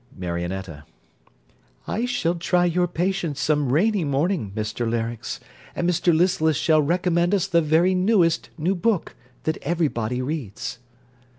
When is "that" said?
9.43-9.57